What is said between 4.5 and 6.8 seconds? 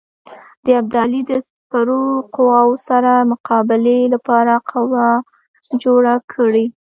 قوه جوړه کړي.